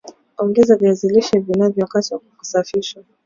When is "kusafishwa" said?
2.37-3.03